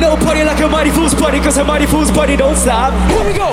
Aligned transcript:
no 0.00 0.16
party 0.16 0.42
like 0.44 0.60
a 0.62 0.68
mighty 0.68 0.90
fool's 0.90 1.14
party, 1.14 1.40
cause 1.40 1.58
a 1.58 1.64
mighty 1.64 1.86
fool's 1.86 2.10
party 2.10 2.36
don't 2.36 2.56
stop. 2.56 2.92
Here 3.08 3.24
we 3.24 3.34
go. 3.34 3.52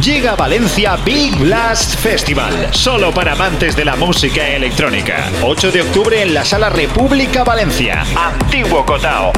Llega 0.00 0.32
a 0.32 0.36
Valencia 0.36 0.96
Big 1.04 1.36
Blast 1.38 1.98
Festival, 1.98 2.68
solo 2.72 3.12
para 3.12 3.32
amantes 3.32 3.74
de 3.74 3.84
la 3.84 3.96
música 3.96 4.48
electrónica. 4.48 5.30
8 5.42 5.72
de 5.72 5.82
octubre 5.82 6.22
en 6.22 6.34
la 6.34 6.44
Sala 6.44 6.70
República 6.70 7.42
Valencia, 7.42 8.04
Antiguo 8.16 8.86
Cotao. 8.86 9.32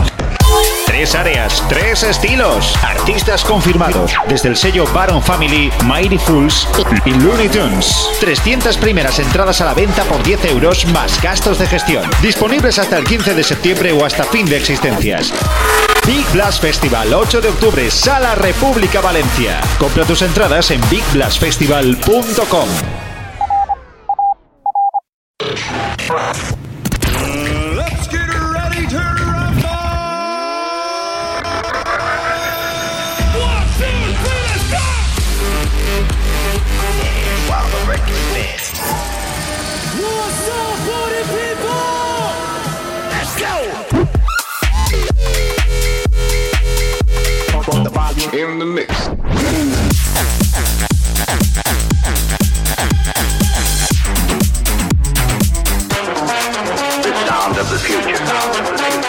Tres 0.87 1.15
áreas, 1.15 1.63
tres 1.69 2.03
estilos, 2.03 2.75
artistas 2.83 3.45
confirmados, 3.45 4.13
desde 4.29 4.49
el 4.49 4.57
sello 4.57 4.87
Baron 4.95 5.23
Family, 5.23 5.71
Mighty 5.85 6.19
Fools 6.19 6.67
y 7.05 7.11
Looney 7.11 7.49
Tunes. 7.49 8.09
300 8.21 8.77
primeras 8.79 9.19
entradas 9.19 9.61
a 9.61 9.67
la 9.67 9.75
venta 9.75 10.05
por 10.05 10.23
10 10.23 10.45
euros 10.47 10.87
más 10.87 11.21
gastos 11.21 11.59
de 11.59 11.67
gestión. 11.67 12.09
Disponibles 12.23 12.79
hasta 12.79 12.99
el 12.99 13.05
15 13.05 13.35
de 13.35 13.45
septiembre 13.45 13.93
o 13.93 14.05
hasta 14.05 14.25
fin 14.25 14.47
de 14.47 14.57
existencias. 14.57 15.33
Big 16.07 16.25
Blast 16.33 16.63
Festival, 16.63 17.13
8 17.13 17.41
de 17.41 17.49
octubre, 17.49 17.91
Sala 17.91 18.35
República 18.37 19.01
Valencia. 19.01 19.61
Compra 19.79 20.05
tus 20.05 20.23
entradas 20.23 20.71
en 20.71 20.81
bigblastfestival.com. 20.89 22.69
In 48.33 48.59
the 48.59 48.67
mix. 48.67 48.89
The 57.03 57.13
sound 57.25 57.57
of 57.57 57.71
the 57.71 57.79
future. 57.79 59.06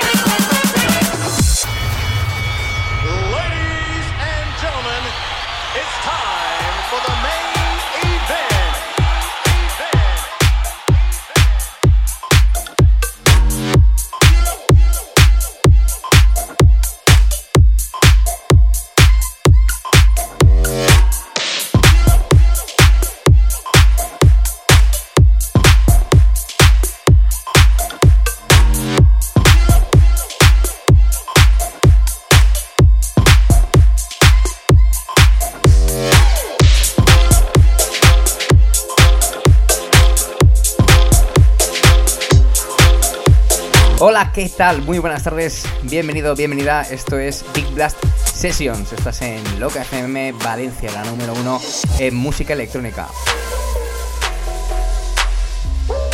Hola, 44.00 44.32
¿qué 44.32 44.48
tal? 44.48 44.84
Muy 44.84 45.00
buenas 45.00 45.24
tardes, 45.24 45.66
bienvenido, 45.82 46.36
bienvenida. 46.36 46.84
Esto 46.84 47.18
es 47.18 47.44
Big 47.56 47.66
Blast 47.74 47.98
Sessions. 48.32 48.94
Estás 48.94 49.24
en 49.24 49.42
Loca 49.60 49.82
FM 49.82 50.34
Valencia, 50.34 50.92
la 50.92 51.04
número 51.04 51.34
uno 51.34 51.60
en 51.98 52.16
música 52.16 52.54
electrónica. 52.54 53.08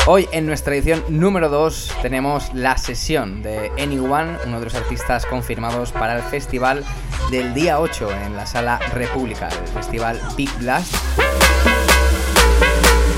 Hoy 0.07 0.29
en 0.31 0.45
nuestra 0.45 0.75
edición 0.75 1.03
número 1.09 1.49
2 1.49 1.95
tenemos 2.01 2.53
la 2.53 2.77
sesión 2.77 3.41
de 3.41 3.69
Anyone, 3.77 4.37
uno 4.45 4.59
de 4.59 4.65
los 4.65 4.75
artistas 4.75 5.25
confirmados 5.25 5.91
para 5.91 6.15
el 6.15 6.23
festival 6.23 6.85
del 7.31 7.53
día 7.53 7.81
8 7.81 8.09
en 8.25 8.37
la 8.37 8.45
sala 8.45 8.79
República, 8.93 9.49
el 9.49 9.67
festival 9.67 10.21
Big 10.37 10.51
Blast 10.59 10.95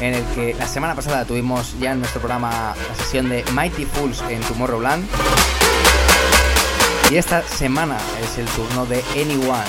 en 0.01 0.13
el 0.13 0.23
que 0.35 0.53
la 0.53 0.67
semana 0.67 0.95
pasada 0.95 1.25
tuvimos 1.25 1.77
ya 1.79 1.91
en 1.91 1.99
nuestro 1.99 2.19
programa 2.19 2.75
la 2.89 2.95
sesión 2.95 3.29
de 3.29 3.43
Mighty 3.53 3.85
Fools 3.85 4.21
en 4.29 4.41
Tomorrowland. 4.41 5.05
Y 7.09 7.17
esta 7.17 7.43
semana 7.43 7.97
es 8.23 8.37
el 8.37 8.45
turno 8.47 8.85
de 8.85 9.03
Anyone. 9.13 9.65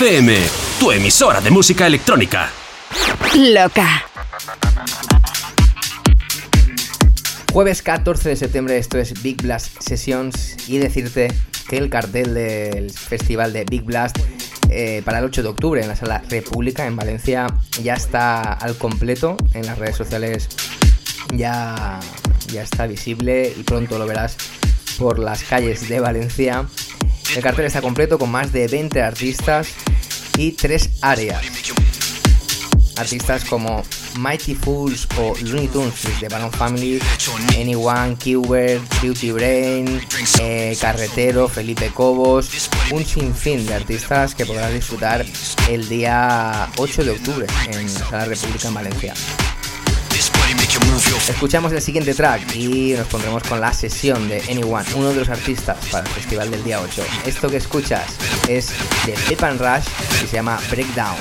FM, 0.00 0.34
tu 0.78 0.92
emisora 0.92 1.42
de 1.42 1.50
música 1.50 1.86
electrónica. 1.86 2.48
Loca. 3.36 4.02
Jueves 7.52 7.82
14 7.82 8.30
de 8.30 8.36
septiembre, 8.36 8.78
esto 8.78 8.96
es 8.96 9.22
Big 9.22 9.42
Blast 9.42 9.78
Sessions 9.82 10.56
y 10.66 10.78
decirte 10.78 11.28
que 11.68 11.76
el 11.76 11.90
cartel 11.90 12.32
del 12.32 12.90
festival 12.90 13.52
de 13.52 13.66
Big 13.66 13.82
Blast 13.82 14.16
eh, 14.70 15.02
para 15.04 15.18
el 15.18 15.26
8 15.26 15.42
de 15.42 15.48
octubre 15.50 15.82
en 15.82 15.88
la 15.88 15.96
sala 15.96 16.22
República 16.30 16.86
en 16.86 16.96
Valencia 16.96 17.48
ya 17.82 17.92
está 17.92 18.54
al 18.54 18.78
completo 18.78 19.36
en 19.52 19.66
las 19.66 19.76
redes 19.76 19.96
sociales 19.96 20.48
ya, 21.34 22.00
ya 22.50 22.62
está 22.62 22.86
visible 22.86 23.52
y 23.54 23.62
pronto 23.64 23.98
lo 23.98 24.06
verás 24.06 24.38
por 24.98 25.18
las 25.18 25.44
calles 25.44 25.90
de 25.90 26.00
Valencia. 26.00 26.64
El 27.34 27.42
cartel 27.42 27.66
está 27.66 27.80
completo 27.80 28.18
con 28.18 28.30
más 28.30 28.52
de 28.52 28.66
20 28.66 29.02
artistas 29.02 29.68
y 30.36 30.52
tres 30.52 30.90
áreas. 31.00 31.40
Artistas 32.96 33.44
como 33.44 33.82
Mighty 34.18 34.54
Fools 34.54 35.06
o 35.16 35.34
Looney 35.42 35.68
Tunes 35.68 36.20
de 36.20 36.28
Baron 36.28 36.50
Family, 36.50 37.00
Anyone, 37.56 38.16
Qbert, 38.16 38.82
Beauty 39.00 39.30
Brain, 39.30 40.00
eh, 40.40 40.76
Carretero, 40.80 41.48
Felipe 41.48 41.90
Cobos, 41.94 42.68
un 42.90 43.04
sinfín 43.04 43.64
de 43.64 43.74
artistas 43.74 44.34
que 44.34 44.44
podrás 44.44 44.74
disfrutar 44.74 45.24
el 45.68 45.88
día 45.88 46.68
8 46.78 47.04
de 47.04 47.10
octubre 47.12 47.46
en 47.68 47.94
la 47.94 48.00
Sala 48.00 48.24
República 48.24 48.68
en 48.68 48.74
Valencia. 48.74 49.14
Escuchamos 51.16 51.72
el 51.72 51.80
siguiente 51.80 52.14
track 52.14 52.54
y 52.54 52.94
nos 52.96 53.06
pondremos 53.08 53.42
con 53.42 53.60
la 53.60 53.72
sesión 53.72 54.28
de 54.28 54.40
Anyone, 54.48 54.84
uno 54.94 55.08
de 55.10 55.16
los 55.16 55.28
artistas 55.28 55.76
para 55.90 56.06
el 56.06 56.12
festival 56.12 56.50
del 56.50 56.62
día 56.62 56.80
8. 56.80 57.02
Esto 57.26 57.48
que 57.48 57.56
escuchas 57.56 58.04
es 58.48 58.70
de 59.06 59.12
Pip 59.28 59.42
and 59.42 59.60
Rush 59.60 59.86
y 60.22 60.26
se 60.26 60.36
llama 60.36 60.58
Breakdown. 60.70 61.16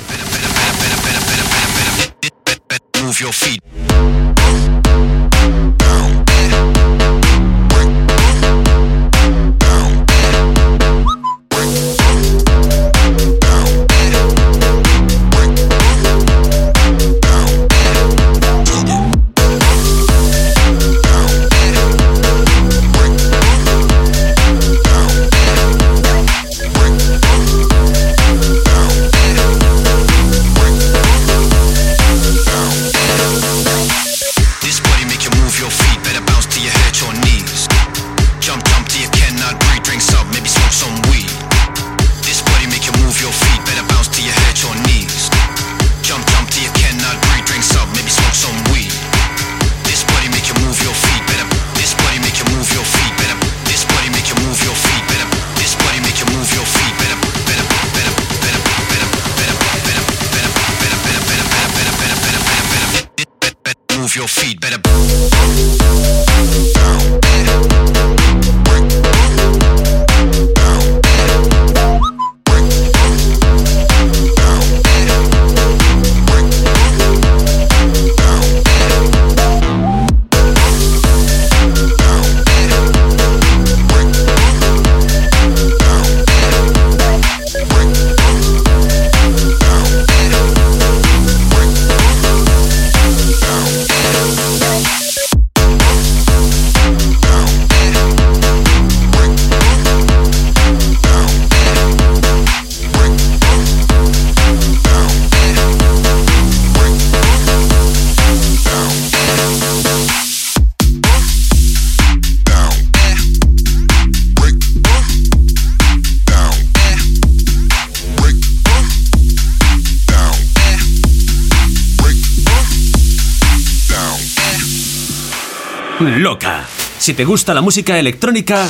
Si 127.09 127.15
te 127.15 127.25
gusta 127.25 127.55
la 127.55 127.61
música 127.61 127.97
electrónica, 127.97 128.69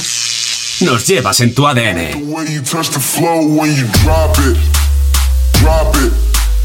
nos 0.80 1.06
llevas 1.06 1.42
en 1.42 1.54
tu 1.54 1.68
ADN. 1.68 2.32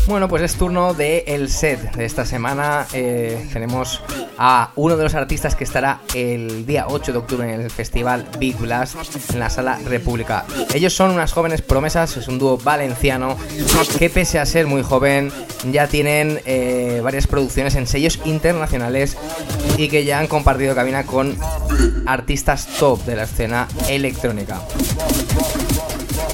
Bueno, 0.06 0.28
pues 0.28 0.42
es 0.42 0.54
turno 0.54 0.94
de 0.94 1.24
el 1.26 1.50
set 1.50 1.96
de 1.96 2.04
esta 2.04 2.24
semana. 2.24 2.86
Eh, 2.92 3.48
tenemos 3.52 4.02
a 4.38 4.70
uno 4.76 4.96
de 4.96 5.02
los 5.02 5.14
artistas 5.14 5.56
que 5.56 5.64
estará 5.64 6.00
el 6.14 6.66
día 6.66 6.86
8 6.88 7.10
de 7.10 7.18
octubre 7.18 7.52
en 7.52 7.60
el 7.60 7.70
festival 7.70 8.24
Big 8.38 8.56
Blast 8.56 8.94
en 9.32 9.40
la 9.40 9.50
sala 9.50 9.78
República. 9.84 10.44
Ellos 10.74 10.92
son 10.92 11.10
unas 11.10 11.32
jóvenes 11.32 11.62
promesas, 11.62 12.16
es 12.16 12.28
un 12.28 12.38
dúo 12.38 12.58
valenciano 12.58 13.36
que 13.98 14.10
pese 14.10 14.38
a 14.38 14.46
ser 14.46 14.66
muy 14.66 14.82
joven 14.82 15.32
ya 15.72 15.86
tienen 15.86 16.40
eh, 16.44 17.00
varias 17.02 17.26
producciones 17.26 17.74
en 17.74 17.86
sellos 17.86 18.20
internacionales 18.24 19.16
y 19.78 19.88
que 19.88 20.04
ya 20.04 20.18
han 20.18 20.26
compartido 20.26 20.74
cabina 20.74 21.04
con 21.04 21.36
artistas 22.06 22.66
top 22.78 23.04
de 23.04 23.16
la 23.16 23.24
escena 23.24 23.68
electrónica. 23.88 24.60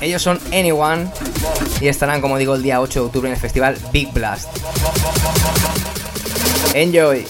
Ellos 0.01 0.23
son 0.23 0.39
Anyone 0.53 1.11
y 1.81 1.89
estarán, 1.89 2.21
como 2.21 2.39
digo, 2.39 2.55
el 2.55 2.63
día 2.63 2.81
8 2.81 3.01
de 3.01 3.07
octubre 3.07 3.29
en 3.29 3.35
el 3.35 3.41
festival 3.41 3.77
Big 3.93 4.13
Blast. 4.13 4.49
Enjoy. 6.75 7.27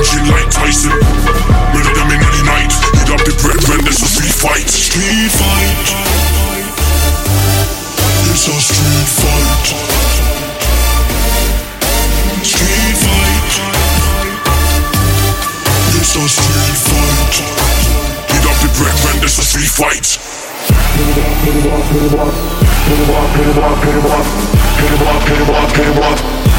like 0.00 0.48
Tyson. 0.48 0.96
Murder 1.76 1.92
them 1.92 2.08
in 2.08 2.20
any 2.24 2.42
night. 2.48 2.72
Heat 2.96 3.10
up 3.12 3.20
the 3.20 3.36
bread 3.36 3.60
when 3.68 3.84
there's 3.84 4.00
a 4.00 4.08
street 4.08 4.32
fight. 4.32 4.64
Street 4.64 5.28
fight. 5.28 5.92
It's 8.32 8.48
a 8.48 8.56
street 8.64 9.08
fight. 9.20 9.76
Street 12.40 12.96
fight. 12.96 13.52
It's 16.00 16.16
a 16.16 16.28
street 16.32 16.80
fight. 16.88 17.36
Heat 18.24 18.46
up 18.48 18.56
the 18.56 18.72
bread 18.80 18.96
when 19.04 19.20
there's 19.20 19.36
a 19.36 19.44
street 19.44 19.68
fight. 19.68 20.16
Pin 20.96 21.12
pin 21.12 21.28
pin 21.44 21.60
pin 21.60 22.08
pin 22.88 23.04
pin 23.04 23.44
pin 24.80 25.44
pin 25.76 25.92
pin 25.92 26.49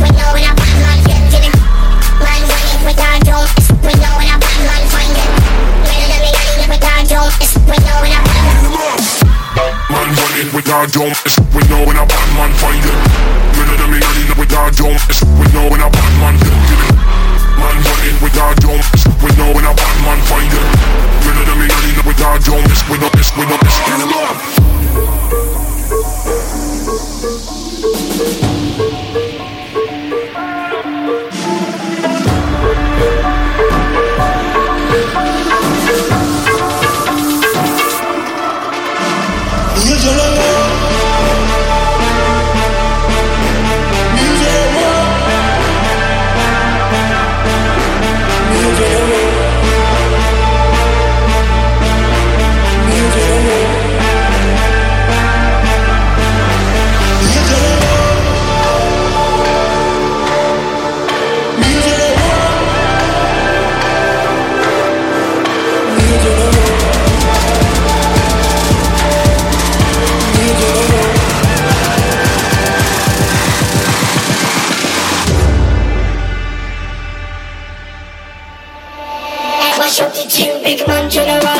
we 0.00 0.08
know 0.16 0.32
when 0.32 0.44
a 0.44 0.59
we 10.54 10.62
got 10.62 10.90
dome 10.90 11.14
is 11.26 11.38
we 11.54 11.62
know 11.68 11.84
when 11.86 11.96
a 11.96 12.06
Batman 12.06 12.52
find 12.58 12.82
it. 12.82 12.98
You 13.56 13.64
know 13.66 13.76
the 13.76 13.86
million 13.86 14.38
we 14.38 14.46
got 14.46 14.74
dome 14.74 14.98
is 15.08 15.22
we 15.38 15.46
know 15.54 15.68
when 15.70 15.80
a 15.80 15.90
Batman 15.90 16.34
get 16.38 16.50
it. 16.50 16.96
Man 17.58 17.76
running 17.86 18.16
we 18.22 18.30
got 18.30 18.56
dome 18.58 18.82
is 18.94 19.06
we 19.22 19.30
know 19.38 19.52
when 19.54 19.64
a 19.64 19.74
Batman 19.74 20.18
find 20.26 20.50
it. 20.50 20.66
You 21.22 21.32
know 21.34 21.44
the 21.44 21.56
million 21.56 22.06
we 22.06 22.14
got 22.14 22.42
dome 22.44 22.64
is 22.66 22.82
we 22.90 22.98
know 22.98 23.10
this 23.14 23.30
we 23.36 23.46
know 23.46 23.58
this. 23.62 23.78
Get 23.86 24.00
him 24.00 24.12
up. 24.12 24.59
Check 81.08 81.28
it 81.28 81.44
out. 81.44 81.59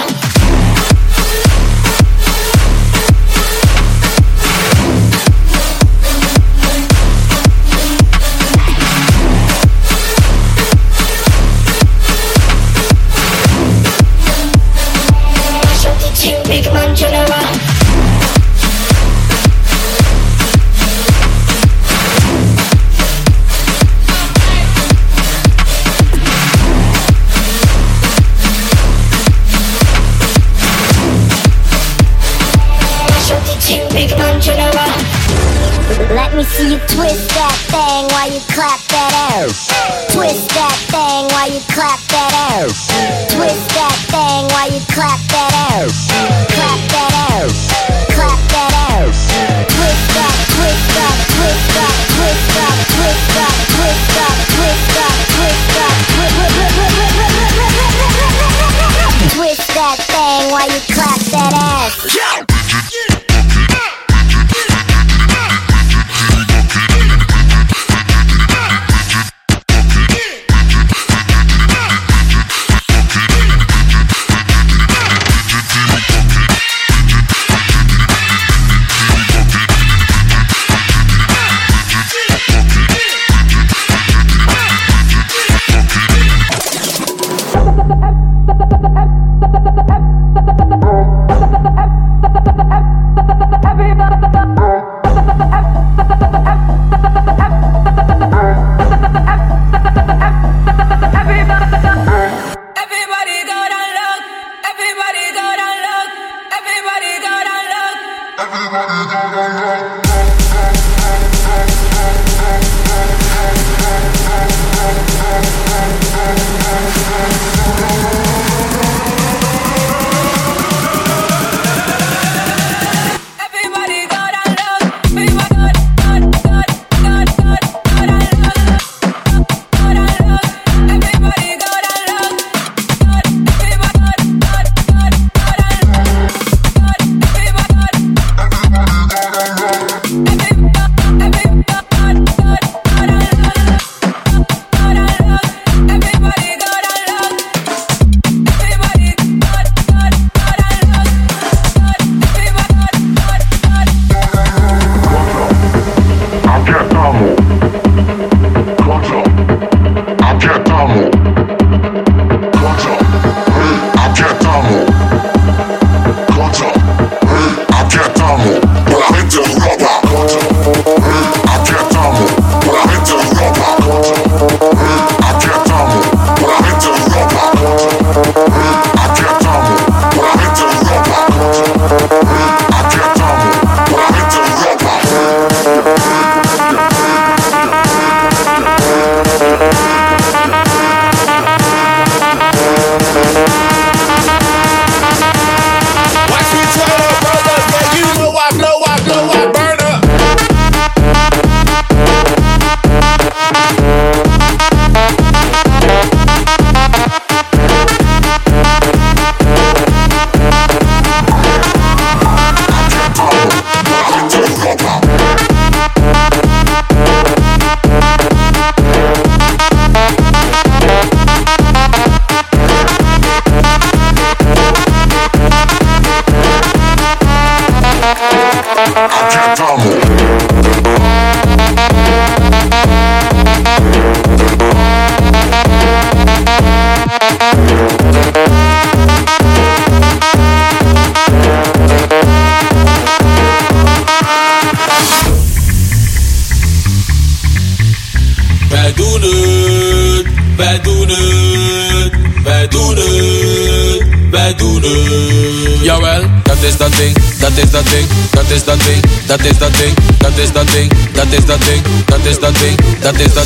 that 259.41 259.49
is 259.49 259.59
the 259.59 259.71
thing, 259.73 259.95
that 260.21 260.37
is 260.37 260.53
thing, 260.53 260.89
that 261.17 261.33
is 261.33 261.45
thing, 261.49 261.81
that 262.13 262.27
is 262.29 262.37
thing, 262.37 262.77
that 263.01 263.17
is. 263.17 263.41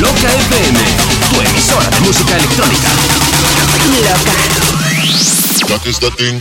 Loca 0.00 0.28
FM, 0.28 0.76
tu 1.28 1.40
emisora 1.40 1.90
de 1.90 2.00
música 2.00 2.36
electrónica. 2.36 2.88
Loca. 4.00 4.50
That 5.68 5.86
is 5.86 5.98
the 5.98 6.10
thing. 6.10 6.40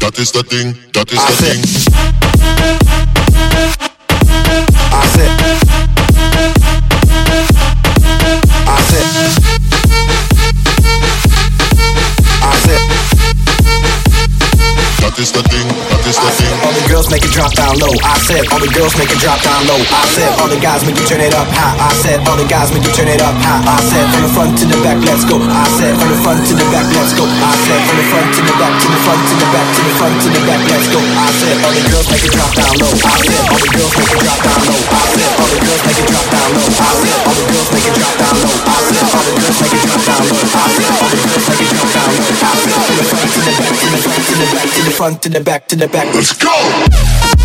That 0.00 0.18
is 0.18 0.32
the 0.32 0.42
thing. 0.42 0.85
about 1.06 1.26
this 1.28 1.40
I 1.42 2.20
thing. 2.20 2.25
Girls 17.06 17.22
make 17.22 17.30
it 17.30 17.34
drop 17.38 17.54
down 17.54 17.78
low. 17.78 17.94
I 18.02 18.18
said 18.18 18.42
all 18.50 18.58
the 18.58 18.66
girls 18.74 18.98
make 18.98 19.10
it 19.14 19.22
drop 19.22 19.38
down 19.38 19.62
low. 19.70 19.78
I 19.78 20.02
said 20.10 20.26
all 20.42 20.50
the 20.50 20.58
guys 20.58 20.82
make 20.82 20.98
you 20.98 21.06
turn 21.06 21.22
it 21.22 21.34
up 21.38 21.46
high. 21.54 21.78
I 21.78 21.94
said 22.02 22.18
all 22.26 22.34
the 22.34 22.46
guys 22.50 22.74
make 22.74 22.82
you 22.82 22.90
turn 22.90 23.06
it 23.06 23.22
up 23.22 23.36
high. 23.38 23.62
I 23.62 23.78
said 23.78 24.10
from 24.10 24.26
the 24.26 24.30
front 24.34 24.58
to 24.58 24.64
the 24.66 24.78
back, 24.82 24.98
let's 25.06 25.22
go. 25.22 25.38
I 25.38 25.70
said 25.78 25.94
from 25.94 26.10
the 26.10 26.18
front 26.18 26.42
to 26.50 26.54
the 26.58 26.66
back, 26.74 26.86
let's 26.98 27.14
go. 27.14 27.22
I 27.22 27.54
said 27.62 27.78
from 27.86 27.96
the 28.02 28.06
front 28.10 28.28
to 28.34 28.42
the 28.42 28.54
back, 28.58 28.74
to 28.82 28.86
the 28.90 28.98
front 29.06 29.22
to 29.22 29.34
the 29.38 29.46
back, 29.54 29.66
to 29.70 29.80
the 29.86 29.92
front 29.94 30.14
to 30.18 30.28
the 30.34 30.42
back, 30.50 30.62
let's 30.66 30.86
go. 30.90 30.98
I 30.98 31.28
said 31.30 31.54
all 31.62 31.74
the 31.78 31.84
girls 31.86 32.06
make 32.10 32.24
it 32.26 32.32
drop 32.34 32.52
down 32.58 32.74
low. 32.74 32.90
I 32.90 33.14
said 33.22 33.42
all 33.54 33.60
the 33.62 33.70
girls 33.70 33.92
make 33.94 34.10
it 34.10 34.22
drop 34.26 34.40
down 34.42 34.60
low. 34.66 34.80
I 34.90 35.02
said 35.14 35.30
all 35.38 35.46
the 35.46 35.58
girls 35.62 35.82
make 35.86 36.00
it 36.02 36.06
drop 36.10 36.26
down 36.26 36.48
low. 36.58 36.66
I 36.66 36.90
said 37.06 37.18
all 37.22 37.36
the 37.38 37.46
girls 37.54 37.70
the 44.86 44.92
front 44.92 45.20
to 45.22 45.28
the 45.28 45.40
back, 45.40 45.66
to 45.66 45.76
the 45.76 45.88
back. 45.88 46.14
Let's 46.14 46.36
the 46.38 47.35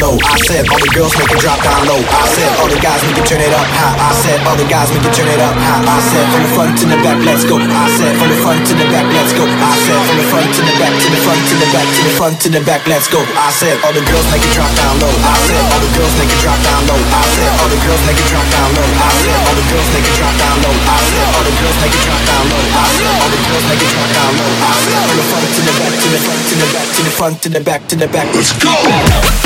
low. 0.00 0.16
I 0.20 0.36
said 0.44 0.64
all 0.68 0.80
the 0.80 0.92
girls 0.92 1.12
make 1.16 1.30
it 1.30 1.40
drop 1.40 1.60
down 1.62 1.86
low. 1.88 2.00
I 2.00 2.24
said 2.32 2.50
all 2.60 2.68
the 2.68 2.80
guys 2.80 3.00
make 3.04 3.18
it 3.18 3.26
turn 3.26 3.40
it 3.40 3.52
up 3.52 3.66
high. 3.66 3.96
I 3.96 4.10
said 4.12 4.38
all 4.44 4.56
the 4.56 4.68
guys 4.68 4.88
make 4.92 5.04
it 5.04 5.14
turn 5.14 5.28
it 5.28 5.40
up 5.40 5.54
high. 5.56 5.82
I 5.84 5.98
said 6.00 6.24
from 6.32 6.42
the 6.44 6.50
front 6.56 6.72
to 6.80 6.84
the 6.86 6.98
back, 7.00 7.18
let's 7.24 7.44
go. 7.44 7.56
I 7.56 7.86
said 7.96 8.12
from 8.16 8.28
the 8.28 8.38
front 8.40 8.60
to 8.68 8.74
the 8.76 8.86
back, 8.92 9.06
let's 9.12 9.32
go. 9.32 9.44
I 9.46 9.72
said 9.84 10.00
from 10.06 10.16
the 10.16 10.26
front 10.28 10.48
to 10.56 10.62
the 10.64 10.74
back, 10.80 10.92
to 10.96 11.08
the 11.08 11.20
front 11.24 11.40
to 11.48 11.54
the 11.56 11.68
back, 11.72 11.86
to 11.86 12.00
the 12.02 12.12
front 12.16 12.34
to 12.42 12.48
the 12.48 12.62
back, 12.64 12.82
let's 12.86 13.08
go. 13.08 13.20
I 13.36 13.48
said 13.52 13.76
all 13.84 13.92
the 13.92 14.04
girls 14.04 14.26
make 14.32 14.44
it 14.44 14.52
drop 14.52 14.70
down 14.76 14.94
low. 15.00 15.12
I 15.12 15.34
said 15.46 15.62
all 15.72 15.80
the 15.80 15.90
girls 15.96 16.14
make 16.20 16.32
it 16.32 16.40
drop 16.42 16.60
down 16.64 16.82
low. 16.88 17.00
I 17.00 17.24
said 17.36 17.50
all 17.60 17.68
the 17.70 17.80
girls 17.86 18.02
make 18.06 18.18
it 18.20 18.28
drop 18.28 18.48
down 18.52 18.70
low. 18.74 18.86
I 18.86 19.10
said 19.16 19.32
all 19.40 19.50
the 19.50 19.56
girls 19.62 19.78
make 19.80 19.96
it 19.96 20.12
drop 20.16 20.34
down 20.36 20.54
low. 20.58 20.74
I 20.76 20.98
said 21.06 21.26
all 21.36 21.44
the 21.46 21.52
girls 21.56 21.76
make 21.80 21.94
it 21.94 22.02
drop 22.04 22.22
down 22.26 22.44
low. 22.50 22.62
I 22.66 22.84
said 22.96 23.12
all 23.16 23.30
the 23.30 23.40
girls 23.46 23.64
make 23.70 23.82
it 23.82 23.90
drop 23.94 24.10
down 24.12 24.32
low. 24.36 24.50
I 24.66 24.72
said 24.82 25.00
from 25.06 25.16
the 25.16 25.26
front 25.30 25.48
to 25.56 25.60
the 25.62 25.74
back, 25.78 25.92
to 25.96 26.08
the 26.10 26.20
front 26.20 26.42
to 26.46 26.54
the 26.56 26.68
back, 26.74 26.86
to 26.86 27.00
the 27.02 27.12
front 27.14 27.36
to 27.42 27.48
the 27.48 27.62
back, 27.62 27.80
to 27.88 27.94
the 27.96 28.08
back. 28.08 28.28
Let's 28.34 28.52
go. 28.60 29.45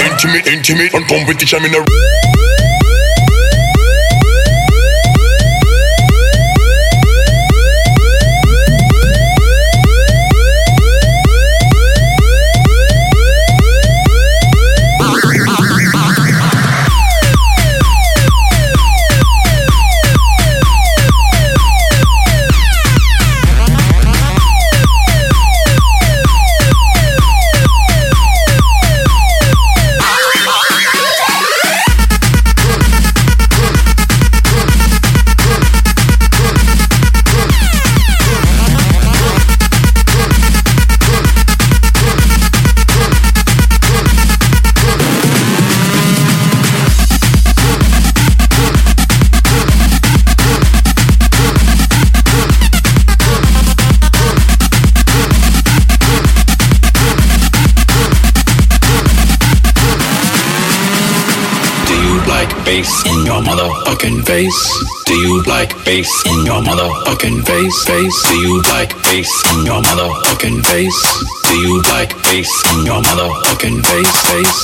Intimate, 0.00 0.46
intimate, 0.46 0.94
and 0.94 1.06
competition 1.06 1.64
in 1.64 1.72
the 1.72 1.80
face? 64.30 64.84
Do 65.06 65.14
you 65.14 65.42
like 65.42 65.72
bass 65.84 66.08
in 66.24 66.46
your 66.46 66.62
motherfucking 66.62 67.44
face? 67.44 67.78
Face? 67.84 68.18
Do 68.28 68.36
you 68.38 68.62
like 68.70 68.94
bass 69.02 69.32
in 69.52 69.66
your 69.66 69.82
motherfucking 69.82 70.64
face? 70.70 71.00
Do 71.48 71.54
you 71.58 71.82
like 71.90 72.14
bass 72.22 72.52
in 72.72 72.86
your 72.86 73.02
motherfucking 73.02 73.78
face? 73.90 74.14
Face? 74.30 74.62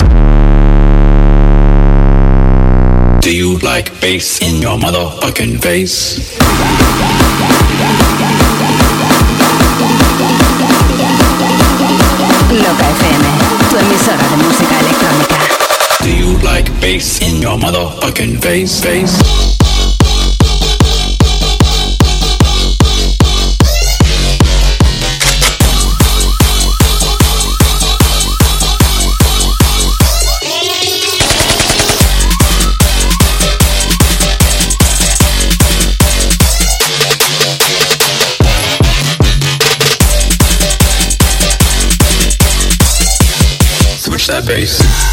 Do 3.24 3.34
you 3.34 3.58
like 3.58 3.90
bass 4.00 4.40
in 4.40 4.62
your 4.62 4.78
motherfucking 4.78 5.60
face? 5.60 6.22
Loca 12.54 12.86
FM, 13.00 13.22
tu 13.68 13.76
emisora 13.82 14.28
de 14.30 14.36
música 14.44 14.78
electrónica. 14.78 15.36
Do 16.04 16.10
you 16.12 16.38
like 16.44 16.70
bass 16.80 17.20
in 17.20 17.42
your 17.42 17.58
motherfucking 17.58 18.40
face? 18.40 18.80
Face? 18.80 19.45
Bass. 44.46 45.05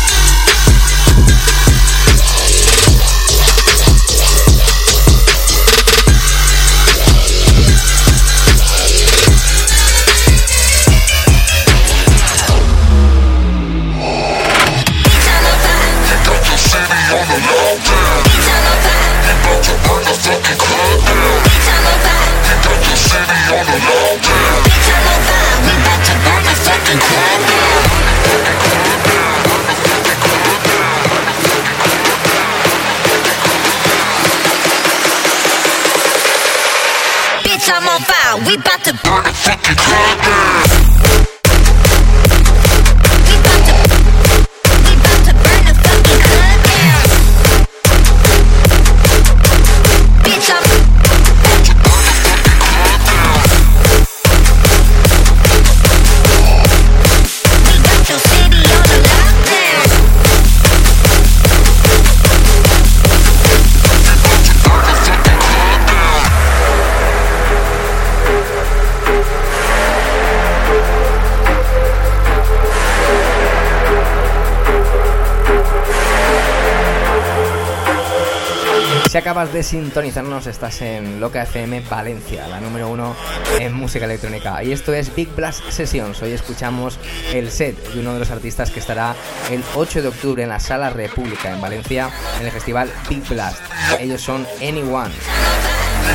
Si 79.14 79.20
acabas 79.20 79.54
de 79.54 79.62
sintonizarnos, 79.62 80.48
estás 80.48 80.82
en 80.82 81.20
Loca 81.20 81.44
FM 81.44 81.82
Valencia, 81.82 82.48
la 82.48 82.60
número 82.60 82.90
uno 82.90 83.16
en 83.60 83.72
música 83.72 84.06
electrónica. 84.06 84.64
Y 84.64 84.72
esto 84.72 84.92
es 84.92 85.14
Big 85.14 85.30
Blast 85.36 85.70
Sessions. 85.70 86.20
Hoy 86.24 86.32
escuchamos 86.32 86.98
el 87.32 87.52
set 87.52 87.78
de 87.94 88.00
uno 88.00 88.14
de 88.14 88.20
los 88.22 88.32
artistas 88.32 88.72
que 88.72 88.80
estará 88.80 89.14
el 89.52 89.64
8 89.76 90.02
de 90.02 90.08
octubre 90.08 90.42
en 90.42 90.50
la 90.50 90.60
Sala 90.60 90.90
República 90.90 91.54
en 91.54 91.62
Valencia 91.62 92.10
en 92.40 92.48
el 92.48 92.52
festival 92.52 92.92
Big 93.08 93.24
Blast. 93.30 93.60
Ellos 94.00 94.20
son 94.20 94.48
Anyone. 94.60 95.14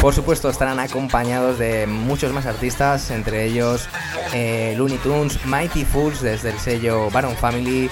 Por 0.01 0.14
supuesto 0.14 0.48
estarán 0.48 0.79
acompañados 0.79 1.59
de 1.59 1.87
muchos 1.87 2.33
más 2.33 2.46
artistas, 2.46 3.11
entre 3.11 3.44
ellos 3.44 3.88
eh, 4.33 4.74
Looney 4.77 4.98
Tunes, 4.98 5.44
Mighty 5.44 5.85
Fools 5.85 6.20
desde 6.22 6.51
el 6.51 6.61
sello 6.61 7.11
Baron 7.11 7.37
Family, 7.37 7.90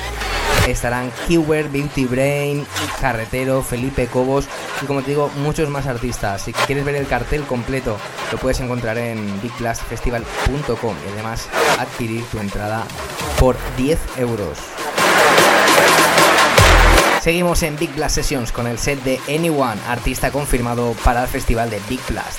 estarán 0.68 1.10
Keyword, 1.26 1.72
Beauty 1.72 2.06
Brain, 2.06 2.66
Carretero, 3.00 3.62
Felipe 3.62 4.06
Cobos 4.06 4.46
y 4.82 4.86
como 4.86 5.02
te 5.02 5.10
digo, 5.10 5.30
muchos 5.38 5.68
más 5.68 5.86
artistas. 5.86 6.42
Si 6.42 6.52
quieres 6.52 6.84
ver 6.84 6.94
el 6.94 7.08
cartel 7.08 7.42
completo, 7.42 7.98
lo 8.30 8.38
puedes 8.38 8.60
encontrar 8.60 8.98
en 8.98 9.40
bigblastfestival.com 9.42 10.96
y 11.06 11.12
además 11.12 11.48
adquirir 11.78 12.24
tu 12.26 12.38
entrada 12.38 12.84
por 13.38 13.56
10 13.76 13.98
euros. 14.18 14.58
Seguimos 17.26 17.64
en 17.64 17.76
Big 17.76 17.92
Blast 17.92 18.14
Sessions 18.14 18.52
con 18.52 18.68
el 18.68 18.78
set 18.78 19.02
de 19.02 19.18
Anyone, 19.26 19.80
artista 19.88 20.30
confirmado 20.30 20.94
para 21.02 21.24
el 21.24 21.28
festival 21.28 21.68
de 21.68 21.80
Big 21.88 21.98
Blast. 22.08 22.38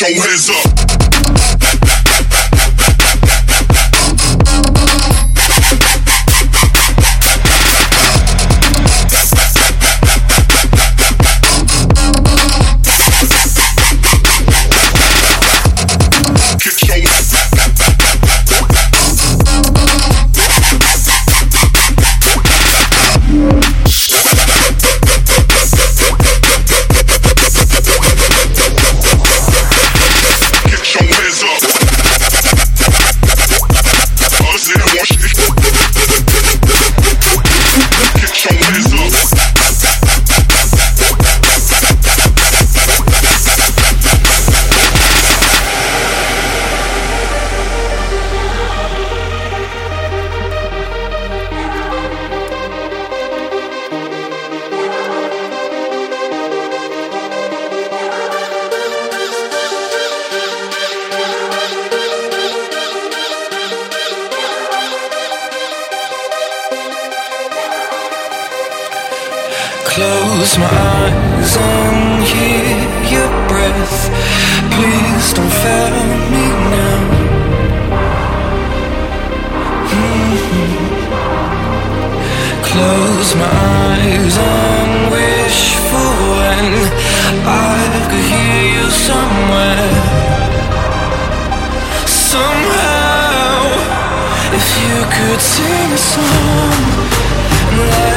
so 0.00 0.06
hands 0.06 0.48
up. 0.48 0.89
Close 83.30 83.38
my 83.38 83.46
eyes 83.46 84.36
and 84.38 85.12
wish 85.12 85.76
when 85.86 86.66
I 87.46 88.08
could 88.10 88.24
hear 88.32 88.62
you 88.74 88.90
somewhere. 88.90 89.90
Somehow, 92.06 93.70
if 94.58 94.66
you 94.82 94.96
could 95.14 95.40
sing 95.40 95.92
a 95.92 95.98
song, 96.12 98.09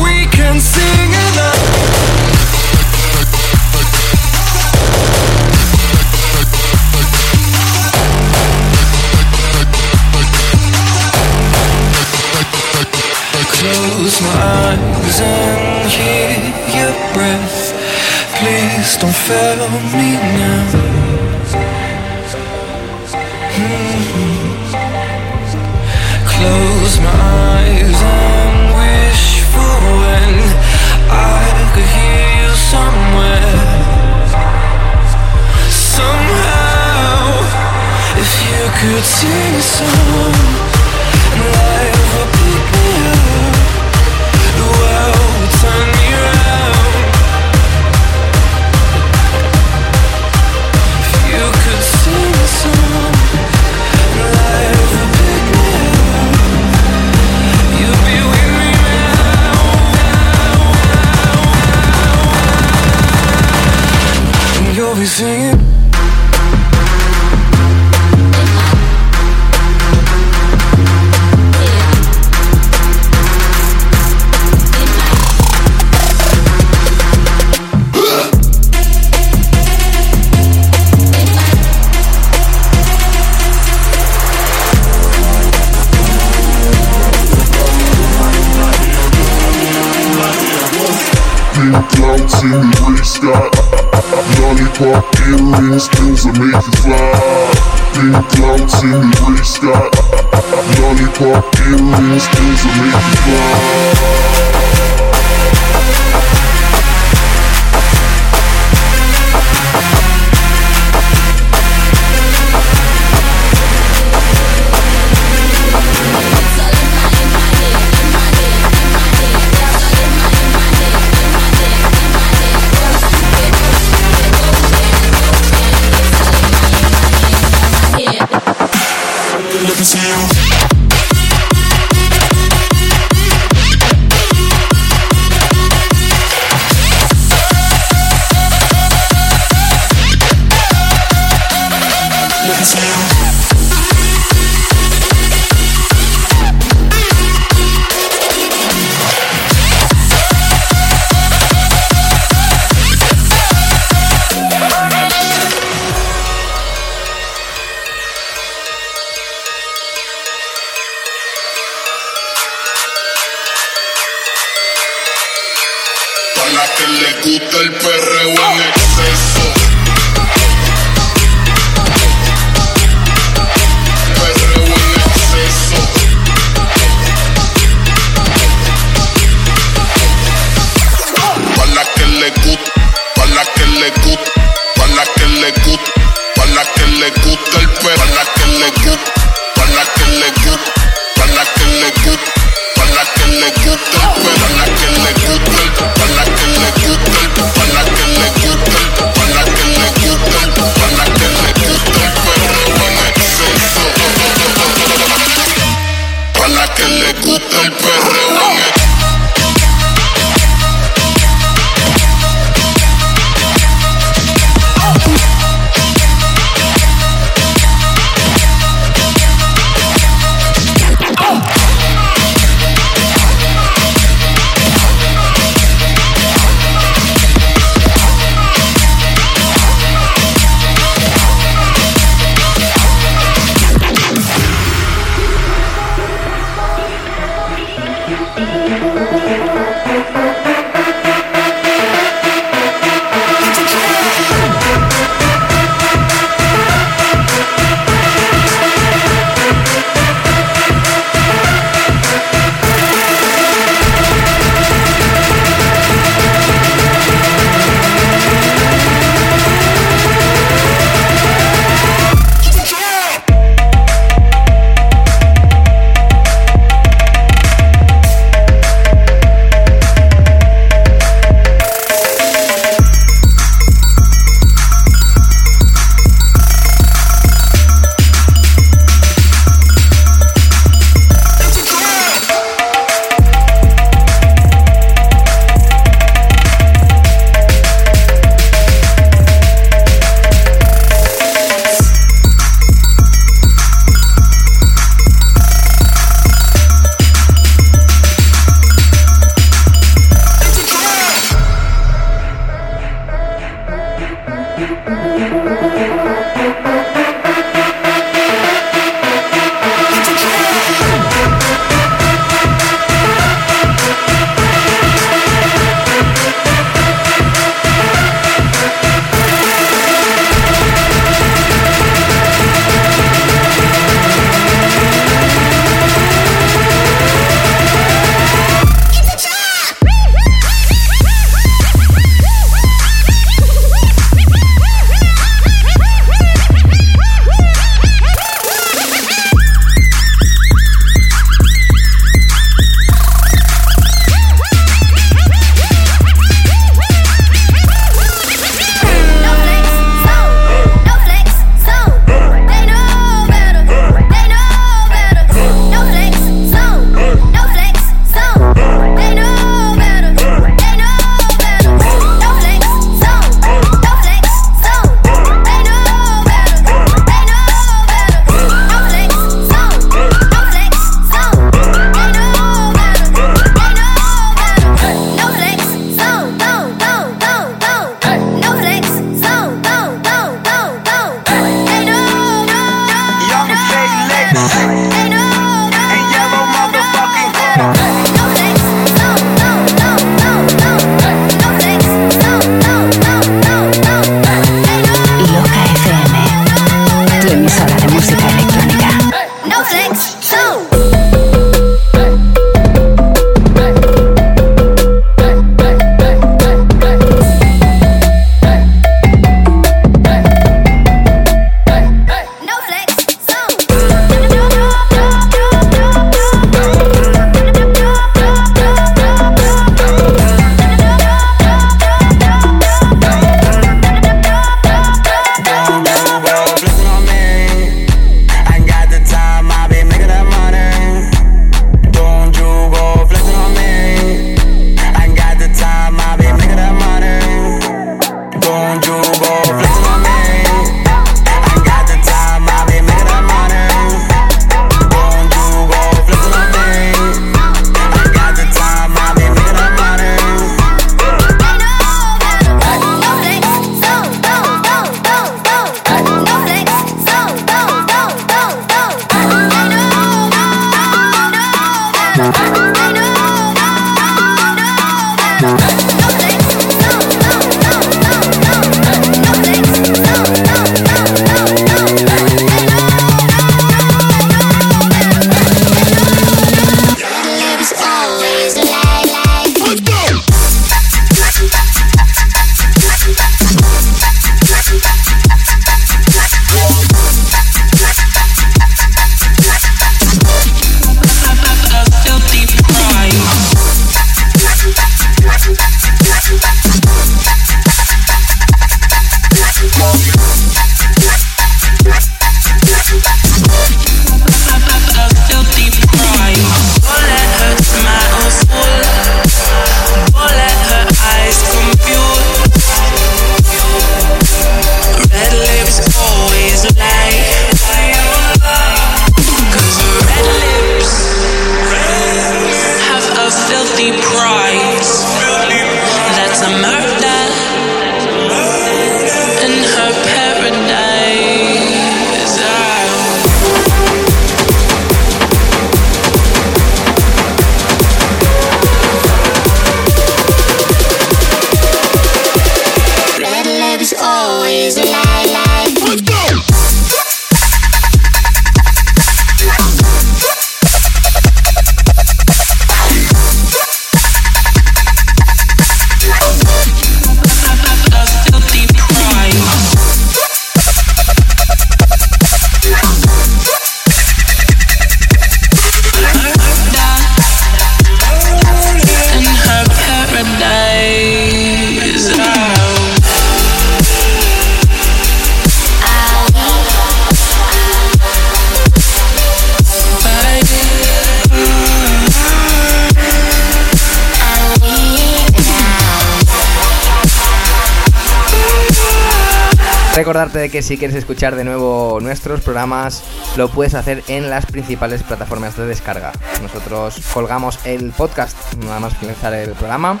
De 590.32 590.48
que 590.48 590.62
si 590.62 590.78
quieres 590.78 590.96
escuchar 590.96 591.36
de 591.36 591.44
nuevo 591.44 591.98
nuestros 592.00 592.40
programas, 592.40 593.04
lo 593.36 593.50
puedes 593.50 593.74
hacer 593.74 594.02
en 594.08 594.30
las 594.30 594.46
principales 594.46 595.02
plataformas 595.02 595.58
de 595.58 595.66
descarga. 595.66 596.12
Nosotros 596.40 597.02
colgamos 597.12 597.58
el 597.66 597.90
podcast, 597.90 598.54
nada 598.54 598.80
más 598.80 598.96
finalizar 598.96 599.34
el 599.34 599.50
programa, 599.50 600.00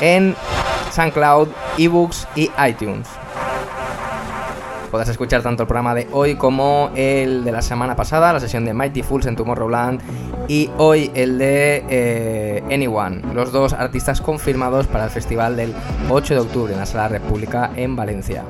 en 0.00 0.34
SoundCloud, 0.92 1.48
eBooks 1.78 2.26
y 2.34 2.50
iTunes. 2.68 3.06
Podrás 4.90 5.10
escuchar 5.10 5.42
tanto 5.42 5.62
el 5.62 5.66
programa 5.68 5.94
de 5.94 6.08
hoy 6.10 6.34
como 6.34 6.90
el 6.96 7.44
de 7.44 7.52
la 7.52 7.62
semana 7.62 7.94
pasada, 7.94 8.32
la 8.32 8.40
sesión 8.40 8.64
de 8.64 8.74
Mighty 8.74 9.02
Fools 9.02 9.26
en 9.26 9.36
Tomorrowland, 9.36 10.00
y 10.48 10.70
hoy 10.78 11.12
el 11.14 11.38
de 11.38 11.84
eh, 11.88 12.64
Anyone, 12.72 13.22
los 13.32 13.52
dos 13.52 13.74
artistas 13.74 14.20
confirmados 14.20 14.88
para 14.88 15.04
el 15.04 15.10
festival 15.10 15.56
del 15.56 15.72
8 16.08 16.34
de 16.34 16.40
octubre 16.40 16.72
en 16.72 16.80
la 16.80 16.86
Sala 16.86 17.08
República 17.08 17.70
en 17.76 17.94
Valencia. 17.94 18.44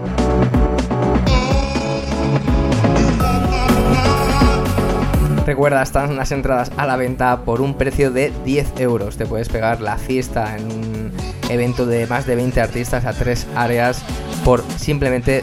Recuerda, 5.49 5.83
están 5.83 6.15
las 6.15 6.31
entradas 6.31 6.71
a 6.77 6.87
la 6.87 6.97
venta 6.97 7.41
por 7.41 7.63
un 7.63 7.73
precio 7.73 8.11
de 8.11 8.33
10 8.45 8.81
euros. 8.81 9.17
Te 9.17 9.25
puedes 9.25 9.49
pegar 9.49 9.81
la 9.81 9.97
fiesta 9.97 10.55
en 10.57 10.67
un 10.67 11.13
evento 11.49 11.87
de 11.87 12.07
más 12.07 12.27
de 12.27 12.37
20 12.37 12.61
artistas 12.61 13.07
a 13.07 13.15
tres 13.15 13.47
áreas 13.57 14.03
por 14.45 14.63
simplemente 14.77 15.43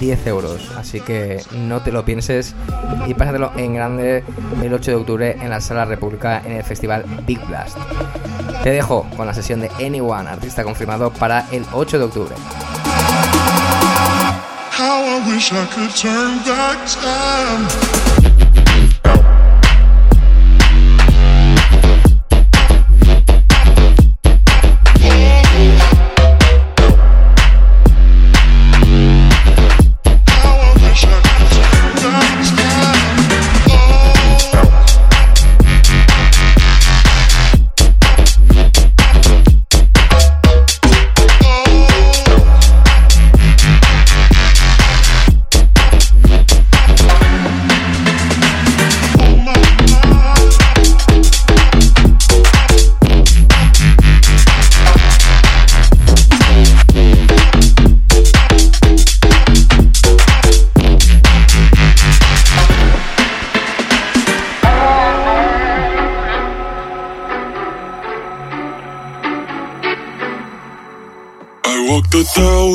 10 0.00 0.26
euros. 0.26 0.70
Así 0.76 1.00
que 1.00 1.42
no 1.52 1.80
te 1.80 1.92
lo 1.92 2.04
pienses 2.04 2.54
y 3.06 3.14
pásatelo 3.14 3.52
en 3.56 3.74
grande 3.74 4.22
el 4.62 4.74
8 4.74 4.90
de 4.90 4.96
octubre 4.98 5.36
en 5.40 5.48
la 5.48 5.62
Sala 5.62 5.86
República 5.86 6.42
en 6.44 6.52
el 6.52 6.62
festival 6.62 7.04
Big 7.26 7.42
Blast. 7.46 7.78
Te 8.62 8.70
dejo 8.70 9.06
con 9.16 9.26
la 9.26 9.32
sesión 9.32 9.60
de 9.60 9.70
Anyone, 9.84 10.28
artista 10.28 10.62
confirmado 10.62 11.10
para 11.10 11.46
el 11.52 11.64
8 11.72 11.98
de 11.98 12.04
octubre. 12.04 12.34
I 15.18 15.26
wish 15.34 15.52
I 15.52 15.66
could 15.66 15.90
turn 15.96 16.38
back 16.44 16.78
time. 16.86 17.97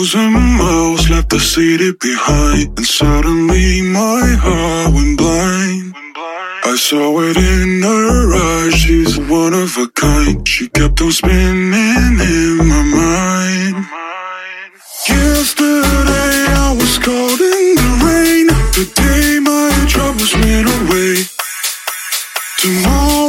Thousand 0.04 0.34
miles, 0.34 1.10
left 1.10 1.30
the 1.30 1.39
city 1.39 1.91
behind, 1.93 2.78
and 2.78 2.86
suddenly 2.86 3.82
my 3.84 4.36
heart 4.43 4.93
went 4.93 5.18
blind. 5.18 5.93
I 6.66 6.76
saw 6.76 7.22
it 7.22 7.38
in 7.38 7.82
her 7.82 8.36
eyes, 8.36 8.74
she's 8.74 9.18
one 9.18 9.54
of 9.54 9.78
a 9.78 9.88
kind. 9.91 10.45
She 10.45 10.68
kept 10.68 10.99
on 11.01 11.12
spinning 11.12 12.20
in 12.20 12.58
my 12.68 12.84
mind. 12.84 13.76
Yesterday 15.08 16.38
I 16.66 16.76
was 16.78 16.97
caught 16.99 17.39
in 17.39 17.66
the 17.80 17.91
rain. 18.04 18.47
The 18.76 18.86
day 19.04 19.39
my 19.39 19.72
troubles 19.88 20.34
went 20.34 20.68
away. 20.80 21.16
Tomorrow 22.60 23.22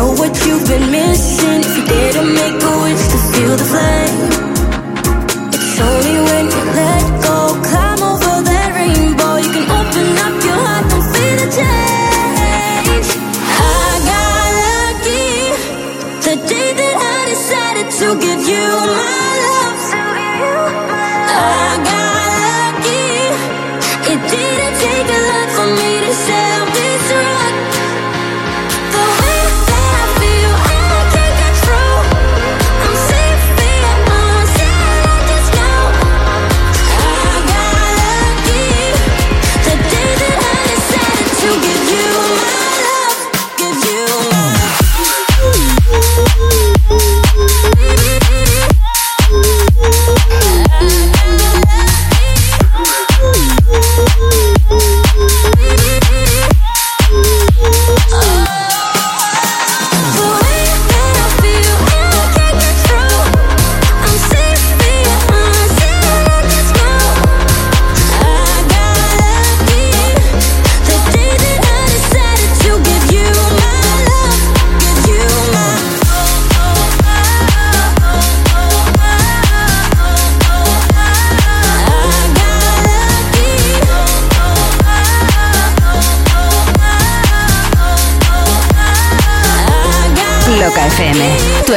know 0.00 0.12
what 0.20 0.32
you've 0.46 0.66
been 0.66 0.90
missing. 0.90 1.60
If 1.66 1.76
you 1.76 1.84
dare 1.92 2.12
to 2.18 2.24
make 2.40 2.58
a 2.70 2.74
wish 2.84 3.04
to 3.12 3.18
feel 3.30 3.54
the 3.60 3.66
flame, 3.72 4.16
it's 5.56 5.80
only 5.88 6.16
when 6.28 6.44
you 6.54 6.62
let 6.78 6.99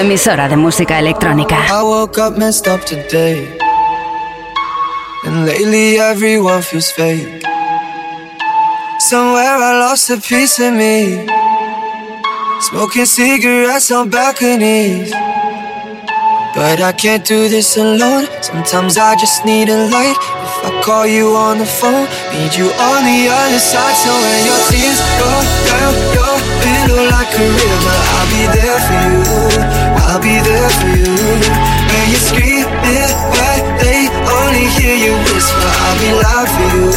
emisora 0.03 0.49
de 0.49 0.57
música 0.57 0.99
electrónica. 0.99 1.55
I 1.69 1.81
woke 1.81 2.19
up 2.19 2.37
messed 2.37 2.67
up 2.67 2.83
today. 2.85 3.47
And 5.25 5.45
lately 5.45 5.97
everyone 5.97 6.61
feels 6.61 6.91
fake. 6.91 7.41
Somewhere 8.99 9.57
I 9.57 9.79
lost 9.79 10.09
a 10.09 10.17
piece 10.17 10.59
of 10.59 10.73
me. 10.73 11.25
Smoking 12.59 13.05
cigarettes 13.05 13.91
on 13.91 14.09
balconies. 14.09 15.11
But 16.53 16.81
I 16.81 16.91
can't 16.91 17.25
do 17.25 17.47
this 17.47 17.77
alone. 17.77 18.27
Sometimes 18.41 18.97
I 18.97 19.15
just 19.15 19.45
need 19.45 19.69
a 19.69 19.87
light. 19.89 20.17
If 20.19 20.65
I 20.65 20.81
call 20.83 21.07
you 21.07 21.33
on 21.35 21.59
the 21.59 21.65
phone, 21.65 22.07
need 22.33 22.53
you 22.55 22.67
on 22.67 23.03
the 23.05 23.29
other 23.31 23.59
side. 23.59 23.95
So 23.95 24.11
when 24.11 24.45
your 24.45 24.59
tears 24.67 24.99
roll 25.19 25.43
down 25.65 25.93
your 26.13 26.35
pillow 26.61 27.03
like 27.09 27.31
a 27.39 27.45
river, 27.47 27.97
I'll 28.15 28.27
be 28.27 28.43
there 28.51 28.79
for 28.85 29.69
you. 29.69 29.72
I'll 30.13 30.21
be 30.21 30.37
there 30.45 30.69
for 30.69 30.93
you. 30.93 31.09
When 31.09 32.05
you're 32.11 32.21
screaming 32.21 32.69
where 33.33 33.59
they 33.81 34.05
only 34.29 34.69
hear 34.77 34.93
you 34.93 35.17
whisper, 35.33 35.57
I'll 35.57 35.97
be 35.97 36.13
loud 36.13 36.47
for 36.53 36.69
you. 36.77 36.93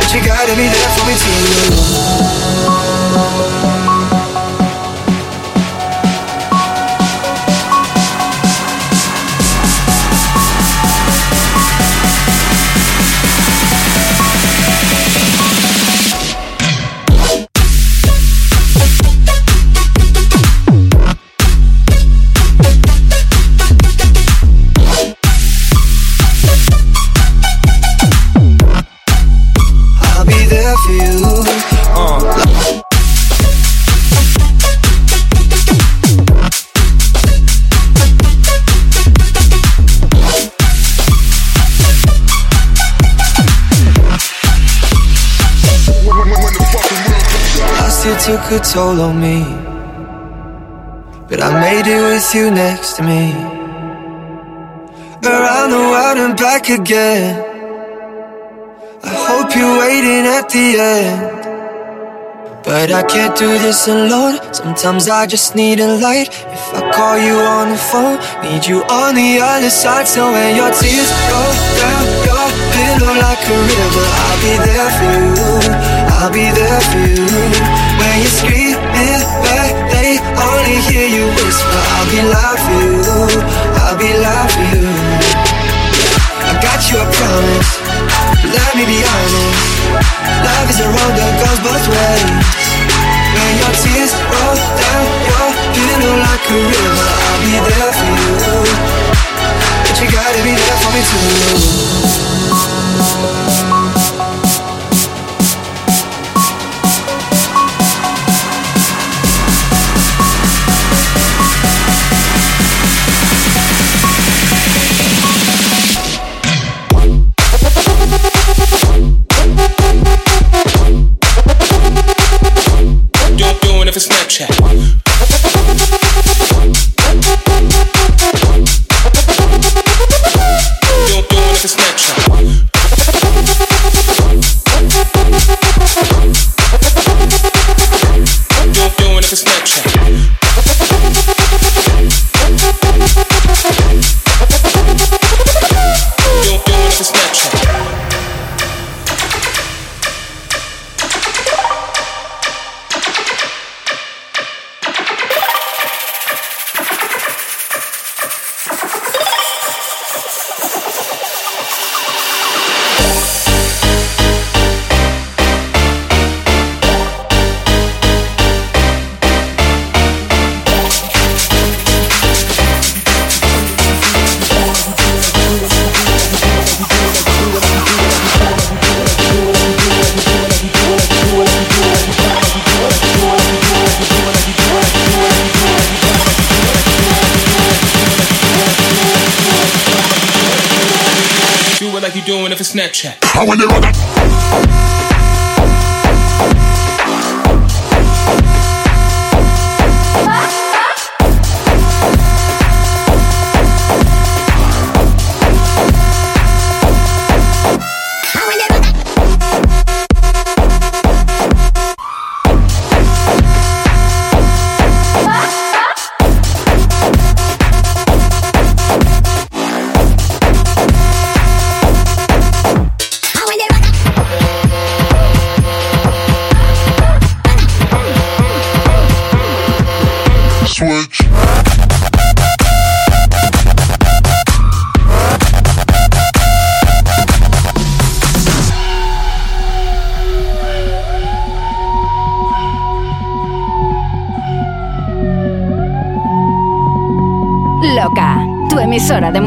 But 0.00 0.08
you 0.14 0.24
gotta 0.24 0.56
be 0.56 0.72
there 0.72 0.90
for 0.96 1.04
me 1.04 1.14
too. 3.70 3.75
Took 48.26 48.50
a 48.50 48.58
toll 48.58 49.00
on 49.00 49.20
me, 49.20 49.38
but 51.28 51.40
I 51.40 51.50
made 51.60 51.86
it 51.86 52.02
with 52.10 52.34
you 52.34 52.50
next 52.50 52.96
to 52.96 53.04
me. 53.04 53.30
Around 55.22 55.70
the 55.70 55.84
world 55.92 56.18
and 56.24 56.36
back 56.36 56.68
again. 56.68 57.38
I 59.04 59.14
hope 59.28 59.54
you're 59.54 59.78
waiting 59.78 60.26
at 60.26 60.48
the 60.50 60.66
end. 60.76 61.22
But 62.64 62.90
I 62.90 63.04
can't 63.04 63.38
do 63.38 63.46
this 63.58 63.86
alone. 63.86 64.40
Sometimes 64.52 65.08
I 65.08 65.26
just 65.26 65.54
need 65.54 65.78
a 65.78 65.94
light. 66.06 66.26
If 66.28 66.64
I 66.74 66.82
call 66.90 67.16
you 67.16 67.36
on 67.38 67.70
the 67.70 67.78
phone, 67.90 68.18
need 68.42 68.66
you 68.66 68.82
on 68.90 69.14
the 69.14 69.38
other 69.40 69.70
side. 69.70 70.08
So 70.08 70.32
when 70.32 70.56
your 70.56 70.72
tears 70.74 71.10
roll 71.30 71.54
down 71.78 72.04
your 72.26 72.46
pillow 72.74 73.14
like 73.22 73.42
a 73.54 73.58
river, 73.70 74.06
I'll 74.26 74.38
be 74.42 74.54
there 74.66 74.90
for 74.98 75.14
you. 75.22 75.46
I'll 76.18 76.32
be 76.32 76.46
there 76.58 76.80
for 76.90 77.06
you. 77.14 77.65
I'll 82.06 82.12
be 82.12 82.22
loud 82.22 82.58
for 82.60 82.82
you. 82.86 83.42
I'll 83.82 83.98
be 83.98 84.14
loud 84.22 84.48
for 84.52 84.62
you. 84.78 84.86
I 86.46 86.54
got 86.62 86.78
you 86.88 87.02
a 87.02 87.06
promise. 87.10 87.80
Let 88.46 88.76
me 88.76 88.86
be 88.86 89.02
honest. 89.02 90.06
Love 90.46 90.70
is 90.70 90.80
a 90.80 90.86
road 90.86 91.14
that 91.18 91.32
goes 91.42 91.58
both 91.66 91.86
ways. 91.90 92.45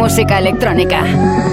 Música 0.09 0.39
electrónica. 0.39 1.48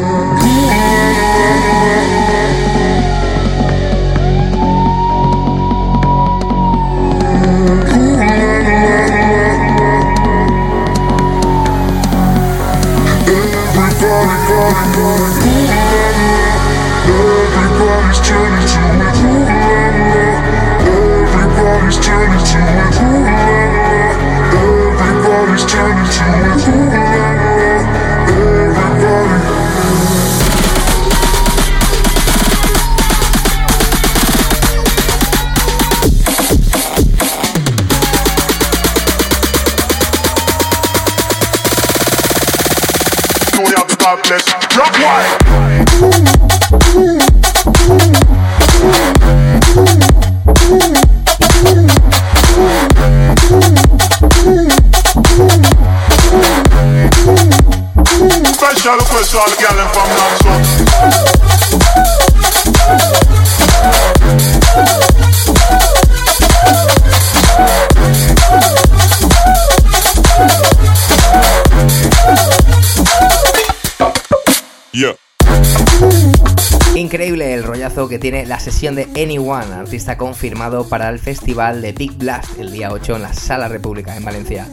Increíble 76.94 77.52
el 77.52 77.64
rollazo 77.64 78.08
que 78.08 78.18
tiene 78.18 78.46
la 78.46 78.58
sesión 78.58 78.94
de 78.94 79.06
Anyone, 79.14 79.74
artista 79.74 80.16
confirmado 80.16 80.88
para 80.88 81.10
el 81.10 81.18
festival 81.18 81.82
de 81.82 81.92
Big 81.92 82.12
Blast 82.12 82.58
el 82.58 82.72
día 82.72 82.90
8 82.90 83.16
en 83.16 83.22
la 83.22 83.34
Sala 83.34 83.68
República 83.68 84.16
en 84.16 84.24
Valencia. 84.24 84.66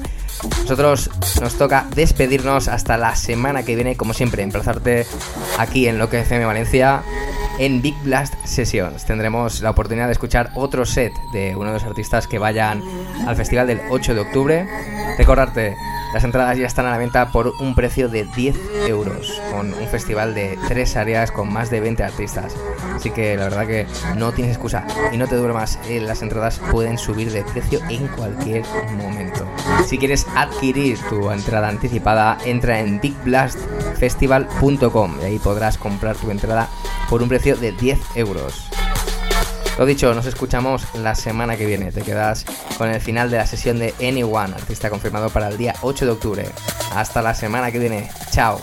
Nosotros 0.61 1.09
nos 1.41 1.57
toca 1.57 1.87
despedirnos 1.93 2.69
hasta 2.69 2.97
la 2.97 3.17
semana 3.17 3.63
que 3.63 3.75
viene, 3.75 3.97
como 3.97 4.13
siempre, 4.13 4.43
emplazarte 4.43 5.05
aquí 5.57 5.87
en 5.87 5.97
Lo 5.97 6.09
que 6.09 6.21
FM 6.21 6.45
Valencia 6.45 7.03
en 7.59 7.81
Big 7.81 7.95
Blast 8.03 8.33
Sessions. 8.45 9.05
Tendremos 9.05 9.61
la 9.61 9.71
oportunidad 9.71 10.05
de 10.05 10.13
escuchar 10.13 10.51
otro 10.55 10.85
set 10.85 11.11
de 11.33 11.55
uno 11.55 11.67
de 11.67 11.73
los 11.73 11.83
artistas 11.83 12.27
que 12.27 12.39
vayan 12.39 12.81
al 13.27 13.35
festival 13.35 13.67
del 13.67 13.81
8 13.89 14.15
de 14.15 14.21
octubre. 14.21 14.67
Recordarte, 15.17 15.75
las 16.13 16.23
entradas 16.23 16.57
ya 16.57 16.67
están 16.67 16.85
a 16.85 16.91
la 16.91 16.97
venta 16.97 17.31
por 17.31 17.53
un 17.59 17.75
precio 17.75 18.07
de 18.07 18.23
10 18.25 18.55
euros, 18.87 19.41
con 19.51 19.73
un 19.73 19.87
festival 19.87 20.35
de 20.35 20.57
tres 20.67 20.95
áreas 20.95 21.31
con 21.31 21.51
más 21.51 21.69
de 21.69 21.79
20 21.79 22.03
artistas. 22.03 22.55
Así 22.95 23.09
que 23.09 23.35
la 23.35 23.45
verdad 23.45 23.65
que 23.65 23.87
no 24.15 24.31
tienes 24.31 24.55
excusa 24.55 24.85
y 25.11 25.17
no 25.17 25.27
te 25.27 25.35
duermas, 25.35 25.79
eh, 25.87 25.99
las 25.99 26.21
entradas 26.21 26.61
pueden 26.71 26.99
subir 26.99 27.31
de 27.31 27.43
precio 27.43 27.79
en 27.89 28.07
cualquier 28.07 28.63
momento. 28.95 29.47
Si 29.87 29.97
quieres 29.97 30.27
adquirir 30.35 30.99
tu 31.09 31.31
entrada 31.31 31.69
anticipada, 31.69 32.37
entra 32.45 32.79
en 32.79 33.01
bigblastfestival.com 33.01 35.15
y 35.21 35.25
ahí 35.25 35.39
podrás 35.39 35.79
comprar 35.79 36.15
tu 36.15 36.29
entrada 36.29 36.69
por 37.09 37.23
un 37.23 37.29
precio 37.29 37.55
de 37.55 37.71
10 37.71 37.99
euros. 38.15 38.69
Lo 39.77 39.85
dicho, 39.85 40.13
nos 40.13 40.25
escuchamos 40.25 40.83
la 40.95 41.15
semana 41.15 41.57
que 41.57 41.65
viene. 41.65 41.91
Te 41.91 42.01
quedas 42.01 42.45
con 42.77 42.89
el 42.89 43.01
final 43.01 43.31
de 43.31 43.37
la 43.37 43.47
sesión 43.47 43.79
de 43.79 43.93
Anyone, 43.99 44.53
artista 44.53 44.89
confirmado 44.89 45.29
para 45.29 45.47
el 45.47 45.57
día 45.57 45.75
8 45.81 46.05
de 46.05 46.11
octubre. 46.11 46.45
Hasta 46.93 47.21
la 47.21 47.33
semana 47.33 47.71
que 47.71 47.79
viene. 47.79 48.09
Chao. 48.31 48.61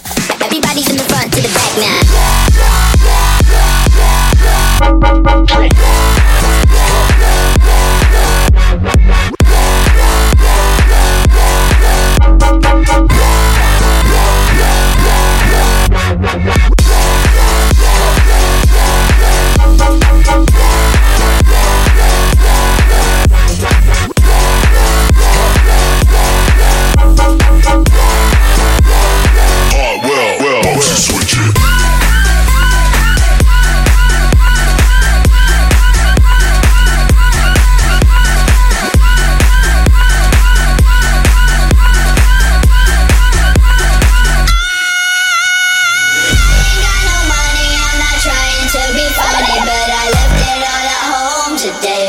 today. 51.61 52.00